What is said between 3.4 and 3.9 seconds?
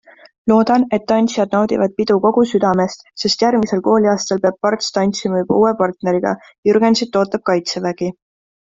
järgmisel